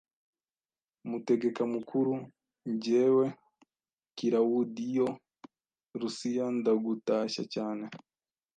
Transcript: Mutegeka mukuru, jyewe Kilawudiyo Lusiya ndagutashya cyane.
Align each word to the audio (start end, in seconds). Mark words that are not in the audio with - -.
Mutegeka 1.09 1.63
mukuru, 1.73 2.13
jyewe 2.83 3.25
Kilawudiyo 4.17 5.07
Lusiya 5.99 6.45
ndagutashya 6.57 7.43
cyane. 7.53 7.85